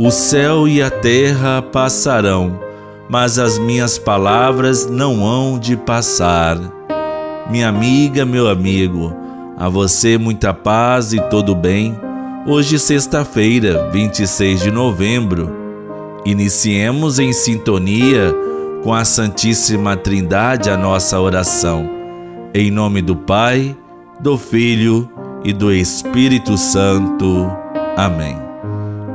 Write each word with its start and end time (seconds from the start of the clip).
O 0.00 0.12
céu 0.12 0.68
e 0.68 0.80
a 0.80 0.88
terra 0.88 1.60
passarão, 1.60 2.60
mas 3.10 3.36
as 3.36 3.58
minhas 3.58 3.98
palavras 3.98 4.86
não 4.86 5.26
hão 5.26 5.58
de 5.58 5.76
passar. 5.76 6.56
Minha 7.50 7.68
amiga, 7.68 8.24
meu 8.24 8.48
amigo, 8.48 9.12
a 9.56 9.68
você 9.68 10.16
muita 10.16 10.54
paz 10.54 11.12
e 11.12 11.20
todo 11.22 11.52
bem. 11.52 11.98
Hoje, 12.46 12.78
sexta-feira, 12.78 13.90
26 13.90 14.60
de 14.62 14.70
novembro, 14.70 15.50
iniciemos 16.24 17.18
em 17.18 17.32
sintonia 17.32 18.32
com 18.84 18.94
a 18.94 19.04
Santíssima 19.04 19.96
Trindade 19.96 20.70
a 20.70 20.76
nossa 20.76 21.18
oração. 21.18 21.90
Em 22.54 22.70
nome 22.70 23.02
do 23.02 23.16
Pai, 23.16 23.76
do 24.20 24.38
Filho 24.38 25.10
e 25.42 25.52
do 25.52 25.72
Espírito 25.72 26.56
Santo. 26.56 27.50
Amém. 27.96 28.47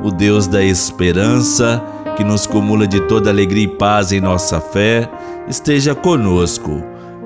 O 0.03 0.11
Deus 0.11 0.47
da 0.47 0.61
esperança, 0.61 1.81
que 2.17 2.25
nos 2.25 2.45
cumula 2.45 2.85
de 2.85 2.99
toda 3.07 3.29
alegria 3.29 3.63
e 3.63 3.67
paz 3.67 4.11
em 4.11 4.19
nossa 4.19 4.59
fé, 4.59 5.09
esteja 5.47 5.95
conosco. 5.95 6.83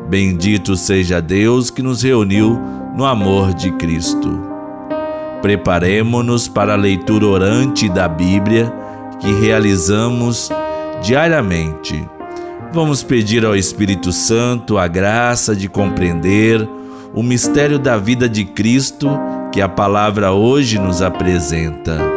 Bendito 0.07 0.75
seja 0.75 1.19
Deus 1.19 1.71
que 1.71 1.81
nos 1.81 2.03
reuniu 2.03 2.57
no 2.95 3.03
amor 3.03 3.53
de 3.55 3.71
Cristo. 3.73 4.39
Preparemo-nos 5.41 6.47
para 6.47 6.73
a 6.73 6.77
leitura 6.77 7.25
orante 7.25 7.89
da 7.89 8.07
Bíblia 8.07 8.71
que 9.19 9.33
realizamos 9.41 10.49
diariamente. 11.01 12.07
Vamos 12.71 13.01
pedir 13.01 13.43
ao 13.43 13.55
Espírito 13.55 14.11
Santo 14.11 14.77
a 14.77 14.87
graça 14.87 15.55
de 15.55 15.67
compreender 15.67 16.67
o 17.13 17.23
mistério 17.23 17.79
da 17.79 17.97
vida 17.97 18.29
de 18.29 18.45
Cristo 18.45 19.09
que 19.51 19.61
a 19.61 19.69
palavra 19.69 20.31
hoje 20.31 20.77
nos 20.77 21.01
apresenta. 21.01 22.16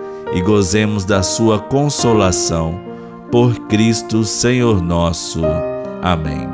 e 0.33 0.41
gozemos 0.41 1.05
da 1.05 1.21
Sua 1.23 1.59
consolação. 1.59 2.79
Por 3.31 3.55
Cristo, 3.67 4.23
Senhor 4.23 4.81
nosso. 4.81 5.41
Amém. 6.01 6.47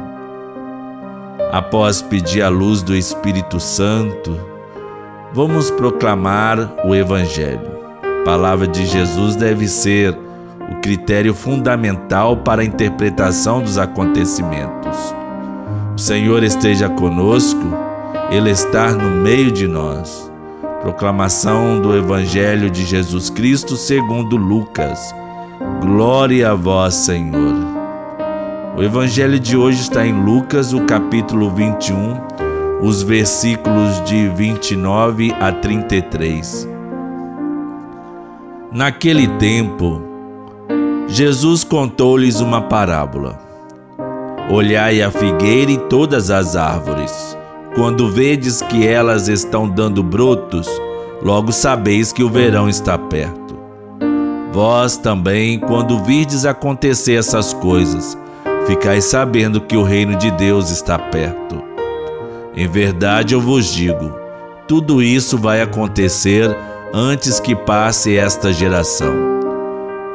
Após 1.52 2.02
pedir 2.02 2.42
a 2.42 2.50
luz 2.50 2.84
do 2.84 2.96
Espírito 2.96 3.60
Santo, 3.60 4.38
vamos 5.34 5.72
proclamar 5.72 6.74
o 6.86 6.94
Evangelho. 6.94 7.78
A 8.04 8.26
palavra 8.26 8.68
de 8.68 8.86
Jesus 8.86 9.36
deve 9.36 9.68
ser 9.68 10.18
o 10.70 10.82
critério 10.82 11.34
fundamental 11.34 12.38
para 12.38 12.62
a 12.62 12.66
interpretação 12.66 13.62
dos 13.62 13.78
acontecimentos. 13.78 15.16
O 15.96 16.00
Senhor 16.00 16.44
esteja 16.44 16.90
conosco, 16.90 17.64
Ele 18.30 18.52
está 18.52 18.92
no 18.92 19.10
meio 19.24 19.52
de 19.52 19.68
nós. 19.68 20.27
Proclamação 20.88 21.82
do 21.82 21.98
Evangelho 21.98 22.70
de 22.70 22.86
Jesus 22.86 23.30
Cristo 23.30 23.76
segundo 23.76 24.38
Lucas. 24.38 25.14
Glória 25.82 26.52
a 26.52 26.56
vós, 26.56 26.94
Senhor. 26.94 27.56
O 28.78 28.82
Evangelho 28.82 29.38
de 29.38 29.58
hoje 29.58 29.82
está 29.82 30.08
em 30.08 30.14
Lucas, 30.14 30.72
o 30.72 30.86
capítulo 30.86 31.52
21, 31.52 32.22
os 32.82 33.04
versículos 33.04 34.02
de 34.06 34.30
29 34.30 35.36
a 35.42 35.52
33. 35.52 36.70
Naquele 38.72 39.28
tempo, 39.40 40.02
Jesus 41.10 41.66
contou-lhes 41.66 42.40
uma 42.40 42.62
parábola 42.62 43.38
Olhai 44.50 45.02
a 45.02 45.12
figueira 45.12 45.70
e 45.70 45.78
todas 45.78 46.32
as 46.32 46.56
árvores. 46.56 47.37
Quando 47.78 48.12
vedes 48.12 48.62
que 48.62 48.86
elas 48.86 49.28
estão 49.28 49.70
dando 49.70 50.02
brotos, 50.02 50.68
logo 51.22 51.52
sabeis 51.54 52.12
que 52.12 52.24
o 52.24 52.30
verão 52.30 52.68
está 52.68 52.98
perto. 52.98 53.56
Vós 54.52 54.98
também, 54.98 55.60
quando 55.60 56.04
virdes 56.04 56.44
acontecer 56.44 57.14
essas 57.14 57.54
coisas, 57.54 58.18
ficais 58.66 59.06
sabendo 59.06 59.62
que 59.62 59.78
o 59.78 59.84
reino 59.84 60.16
de 60.16 60.32
Deus 60.32 60.72
está 60.72 60.98
perto. 60.98 61.64
Em 62.56 62.68
verdade 62.68 63.36
eu 63.36 63.40
vos 63.40 63.72
digo: 63.72 64.12
tudo 64.68 65.02
isso 65.02 65.38
vai 65.38 65.62
acontecer 65.62 66.50
antes 66.92 67.40
que 67.40 67.56
passe 67.56 68.18
esta 68.18 68.52
geração. 68.52 69.14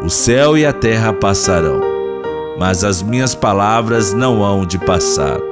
O 0.04 0.10
céu 0.10 0.58
e 0.58 0.66
a 0.66 0.72
terra 0.72 1.12
passarão 1.12 1.92
mas 2.58 2.84
as 2.84 3.02
minhas 3.02 3.34
palavras 3.34 4.12
não 4.12 4.42
hão 4.42 4.64
de 4.64 4.78
passar. 4.78 5.51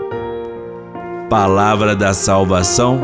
Palavra 1.31 1.97
da 1.97 2.13
salvação, 2.13 3.01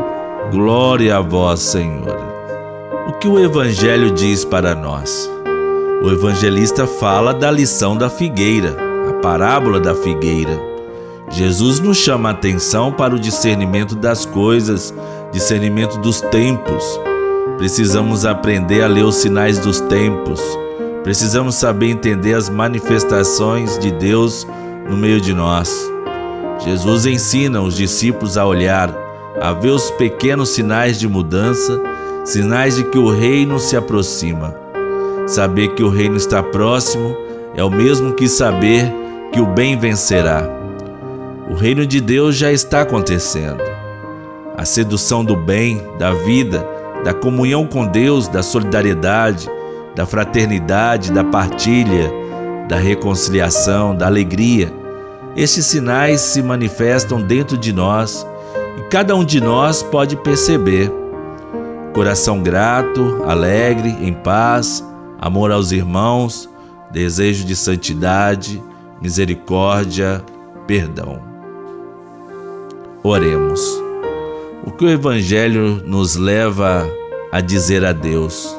glória 0.51 1.17
a 1.17 1.21
vós, 1.21 1.61
Senhor. 1.61 2.19
O 3.07 3.13
que 3.13 3.27
o 3.27 3.39
Evangelho 3.39 4.11
diz 4.11 4.45
para 4.45 4.75
nós? 4.75 5.31
O 6.03 6.11
evangelista 6.11 6.85
fala 6.85 7.33
da 7.33 7.49
lição 7.49 7.97
da 7.97 8.07
figueira, 8.07 8.75
a 9.09 9.13
parábola 9.13 9.79
da 9.79 9.95
figueira. 9.95 10.61
Jesus 11.29 11.79
nos 11.79 11.97
chama 11.97 12.29
a 12.29 12.33
atenção 12.33 12.91
para 12.91 13.15
o 13.15 13.19
discernimento 13.19 13.95
das 13.95 14.23
coisas, 14.25 14.93
discernimento 15.31 15.97
dos 15.97 16.21
tempos. 16.21 16.83
Precisamos 17.57 18.27
aprender 18.27 18.83
a 18.83 18.87
ler 18.87 19.05
os 19.05 19.15
sinais 19.15 19.57
dos 19.57 19.79
tempos 19.81 20.39
Precisamos 21.07 21.55
saber 21.55 21.89
entender 21.89 22.33
as 22.33 22.49
manifestações 22.49 23.79
de 23.79 23.91
Deus 23.91 24.45
no 24.89 24.97
meio 24.97 25.21
de 25.21 25.33
nós. 25.33 25.89
Jesus 26.59 27.05
ensina 27.05 27.61
os 27.61 27.75
discípulos 27.75 28.37
a 28.37 28.45
olhar, 28.45 28.93
a 29.39 29.53
ver 29.53 29.69
os 29.69 29.91
pequenos 29.91 30.49
sinais 30.49 30.99
de 30.99 31.07
mudança, 31.07 31.81
sinais 32.25 32.75
de 32.75 32.83
que 32.83 32.97
o 32.97 33.09
reino 33.09 33.59
se 33.59 33.77
aproxima. 33.77 34.55
Saber 35.27 35.69
que 35.69 35.83
o 35.83 35.89
reino 35.89 36.15
está 36.15 36.41
próximo 36.41 37.15
é 37.55 37.63
o 37.63 37.69
mesmo 37.69 38.13
que 38.13 38.27
saber 38.27 38.91
que 39.31 39.39
o 39.39 39.45
bem 39.45 39.77
vencerá. 39.77 40.49
O 41.49 41.53
reino 41.53 41.85
de 41.85 42.01
Deus 42.01 42.35
já 42.35 42.51
está 42.51 42.81
acontecendo. 42.81 43.61
A 44.57 44.65
sedução 44.65 45.23
do 45.23 45.35
bem, 45.35 45.81
da 45.99 46.11
vida, 46.11 46.65
da 47.03 47.13
comunhão 47.13 47.65
com 47.65 47.85
Deus, 47.85 48.27
da 48.27 48.41
solidariedade, 48.41 49.49
da 49.95 50.05
fraternidade, 50.05 51.11
da 51.11 51.23
partilha, 51.23 52.11
da 52.67 52.77
reconciliação, 52.77 53.95
da 53.95 54.07
alegria. 54.07 54.71
Estes 55.37 55.67
sinais 55.67 56.19
se 56.21 56.41
manifestam 56.41 57.21
dentro 57.21 57.55
de 57.55 57.71
nós 57.71 58.25
e 58.75 58.81
cada 58.89 59.15
um 59.15 59.23
de 59.23 59.39
nós 59.39 59.83
pode 59.83 60.15
perceber. 60.15 60.91
Coração 61.93 62.41
grato, 62.41 63.23
alegre, 63.23 63.95
em 64.01 64.13
paz, 64.13 64.83
amor 65.19 65.51
aos 65.51 65.71
irmãos, 65.71 66.49
desejo 66.91 67.45
de 67.45 67.55
santidade, 67.55 68.63
misericórdia, 68.99 70.25
perdão. 70.65 71.21
Oremos. 73.03 73.61
O 74.65 74.71
que 74.71 74.85
o 74.85 74.89
Evangelho 74.89 75.83
nos 75.85 76.15
leva 76.15 76.89
a 77.31 77.41
dizer 77.41 77.85
a 77.85 77.93
Deus? 77.93 78.57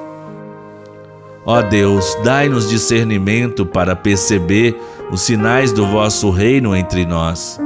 Ó 1.50 1.62
Deus, 1.62 2.14
dai-nos 2.22 2.68
discernimento 2.68 3.64
para 3.64 3.96
perceber 3.96 4.78
os 5.10 5.22
sinais 5.22 5.72
do 5.72 5.86
vosso 5.86 6.28
reino 6.28 6.76
entre 6.76 7.06
nós. 7.06 7.58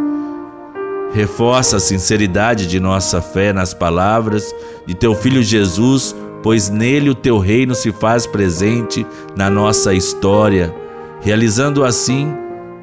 Reforça 1.13 1.79
a 1.79 1.81
sinceridade 1.81 2.69
de 2.69 2.79
nossa 2.79 3.21
fé 3.21 3.53
nas 3.53 3.75
palavras 3.75 4.55
de 4.87 4.95
teu 4.95 5.17
Filho 5.17 5.43
Jesus, 5.43 6.15
pois 6.45 6.71
nele 6.71 7.11
o 7.11 7.15
teu 7.15 7.41
reino 7.41 7.75
se 7.75 7.91
faz 7.91 8.25
presente 8.25 9.05
na 9.35 9.51
nossa 9.51 9.93
história, 9.93 10.73
realizando 11.21 11.85
assim 11.85 12.33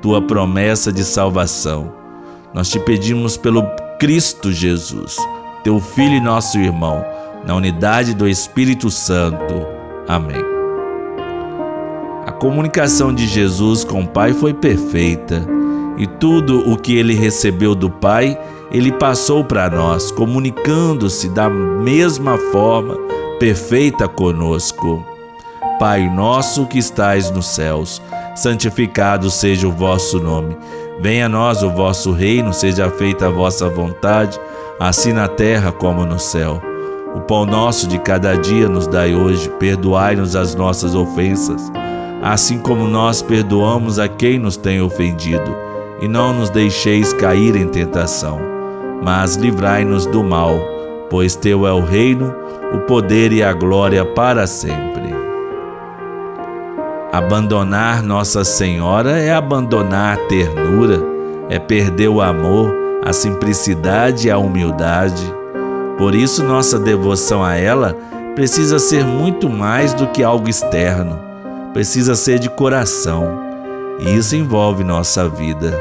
tua 0.02 0.22
promessa 0.22 0.92
de 0.92 1.06
salvação. 1.06 1.94
Nós 2.54 2.68
te 2.68 2.78
pedimos 2.78 3.38
pelo 3.38 3.64
Cristo 4.02 4.52
Jesus, 4.52 5.16
teu 5.64 5.80
Filho 5.80 6.16
e 6.16 6.22
nosso 6.22 6.58
irmão, 6.58 7.06
na 7.46 7.56
unidade 7.56 8.14
do 8.14 8.28
Espírito 8.28 8.92
Santo. 8.92 9.66
Amém. 10.06 10.59
Comunicação 12.40 13.14
de 13.14 13.28
Jesus 13.28 13.84
com 13.84 14.04
o 14.04 14.08
Pai 14.08 14.32
foi 14.32 14.54
perfeita 14.54 15.46
e 15.98 16.08
tudo 16.08 16.72
o 16.72 16.78
que 16.78 16.96
ele 16.96 17.14
recebeu 17.14 17.76
do 17.76 17.90
Pai, 17.90 18.40
ele 18.72 18.94
passou 18.94 19.44
para 19.44 19.70
nós, 19.70 20.10
comunicando-se 20.10 21.28
da 21.28 21.50
mesma 21.50 22.38
forma 22.38 22.96
perfeita 23.40 24.08
conosco. 24.08 25.06
Pai 25.78 26.10
nosso 26.10 26.66
que 26.66 26.80
estais 26.80 27.30
nos 27.30 27.48
céus, 27.48 28.02
santificado 28.36 29.30
seja 29.30 29.68
o 29.68 29.72
vosso 29.72 30.18
nome. 30.18 30.56
Venha 31.02 31.26
a 31.26 31.30
nós 31.30 31.62
o 31.62 31.70
vosso 31.70 32.14
reino, 32.14 32.54
seja 32.54 32.90
feita 32.90 33.28
a 33.28 33.30
vossa 33.30 33.68
vontade, 33.68 34.40
assim 34.80 35.12
na 35.12 35.28
terra 35.28 35.74
como 35.74 36.06
no 36.06 36.18
céu. 36.18 36.62
O 37.16 37.20
pão 37.20 37.46
nosso 37.46 37.86
de 37.86 38.00
cada 38.00 38.36
dia 38.36 38.70
nos 38.70 38.88
dai 38.88 39.14
hoje, 39.14 39.50
perdoai-nos 39.60 40.36
as 40.36 40.56
nossas 40.56 40.96
ofensas, 40.96 41.70
assim 42.22 42.60
como 42.60 42.88
nós 42.88 43.22
perdoamos 43.22 44.00
a 44.00 44.08
quem 44.08 44.38
nos 44.38 44.58
tem 44.58 44.82
ofendido, 44.82 45.56
e 46.02 46.08
não 46.08 46.34
nos 46.34 46.50
deixeis 46.50 47.14
cair 47.14 47.56
em 47.56 47.68
tentação, 47.68 48.40
mas 49.04 49.36
livrai-nos 49.36 50.06
do 50.06 50.24
mal, 50.24 50.60
pois 51.10 51.36
teu 51.36 51.66
é 51.66 51.74
o 51.74 51.82
reino, 51.82 52.34
o 52.74 52.80
poder 52.80 53.32
e 53.32 53.42
a 53.42 53.54
glória 53.54 54.06
para 54.06 54.46
sempre. 54.46 55.10
Abandonar 57.12 58.04
Nossa 58.04 58.44
Senhora 58.44 59.18
é 59.18 59.34
abandonar 59.34 60.14
a 60.14 60.28
ternura, 60.28 61.02
é 61.50 61.58
perder 61.58 62.08
o 62.08 62.22
amor, 62.22 62.72
a 63.04 63.12
simplicidade 63.12 64.28
e 64.28 64.32
a 64.32 64.38
humildade. 64.38 65.24
Por 65.98 66.14
isso, 66.14 66.44
nossa 66.44 66.78
devoção 66.78 67.44
a 67.44 67.56
ela 67.56 67.98
precisa 68.36 68.78
ser 68.78 69.04
muito 69.04 69.50
mais 69.50 69.94
do 69.94 70.08
que 70.08 70.24
algo 70.24 70.48
externo, 70.48 71.29
precisa 71.74 72.16
ser 72.16 72.40
de 72.40 72.50
coração, 72.50 73.40
e 74.00 74.16
isso 74.16 74.36
envolve 74.36 74.84
nossa 74.84 75.28
vida. 75.28 75.74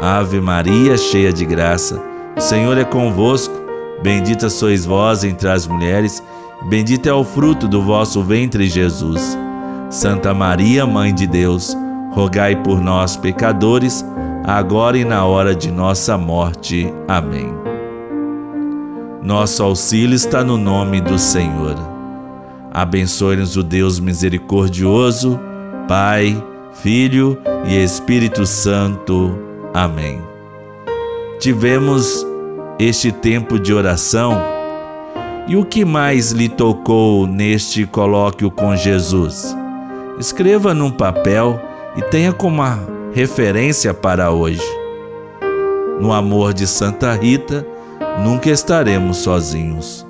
Ave 0.00 0.40
Maria, 0.40 0.96
cheia 0.96 1.32
de 1.32 1.44
graça, 1.44 2.00
o 2.36 2.40
Senhor 2.40 2.78
é 2.78 2.84
convosco, 2.84 3.54
bendita 4.02 4.48
sois 4.48 4.84
vós 4.84 5.24
entre 5.24 5.48
as 5.48 5.66
mulheres, 5.66 6.22
bendito 6.68 7.08
é 7.08 7.12
o 7.12 7.24
fruto 7.24 7.66
do 7.66 7.82
vosso 7.82 8.22
ventre, 8.22 8.68
Jesus. 8.68 9.36
Santa 9.90 10.34
Maria, 10.34 10.86
Mãe 10.86 11.14
de 11.14 11.26
Deus, 11.26 11.76
rogai 12.12 12.54
por 12.56 12.80
nós, 12.80 13.16
pecadores, 13.16 14.04
agora 14.44 14.98
e 14.98 15.04
na 15.04 15.24
hora 15.24 15.54
de 15.54 15.70
nossa 15.70 16.16
morte. 16.16 16.92
Amém. 17.06 17.52
Nosso 19.22 19.62
auxílio 19.62 20.14
está 20.14 20.44
no 20.44 20.56
nome 20.56 21.00
do 21.00 21.18
Senhor. 21.18 21.97
Abençoe-nos 22.72 23.56
o 23.56 23.62
Deus 23.62 23.98
misericordioso, 23.98 25.38
Pai, 25.88 26.42
Filho 26.82 27.38
e 27.66 27.82
Espírito 27.82 28.46
Santo. 28.46 29.36
Amém. 29.74 30.20
Tivemos 31.40 32.26
este 32.78 33.10
tempo 33.10 33.58
de 33.58 33.72
oração 33.72 34.38
e 35.46 35.56
o 35.56 35.64
que 35.64 35.84
mais 35.84 36.30
lhe 36.32 36.48
tocou 36.48 37.26
neste 37.26 37.86
colóquio 37.86 38.50
com 38.50 38.76
Jesus? 38.76 39.56
Escreva 40.18 40.74
num 40.74 40.90
papel 40.90 41.60
e 41.96 42.02
tenha 42.02 42.32
como 42.32 42.62
referência 43.12 43.94
para 43.94 44.30
hoje. 44.30 44.62
No 46.00 46.12
amor 46.12 46.52
de 46.52 46.66
Santa 46.66 47.14
Rita, 47.14 47.66
nunca 48.22 48.50
estaremos 48.50 49.18
sozinhos. 49.18 50.07